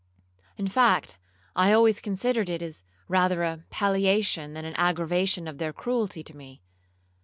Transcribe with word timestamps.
In 0.57 0.67
fact, 0.67 1.19
I 1.55 1.71
always 1.71 1.99
considered 2.01 2.49
it 2.49 2.63
as 2.63 2.83
rather 3.07 3.43
a 3.43 3.65
palliation 3.69 4.53
than 4.55 4.65
an 4.65 4.73
aggravation 4.73 5.47
of 5.47 5.59
their 5.59 5.73
cruelty 5.73 6.23
to 6.23 6.35
me. 6.35 6.63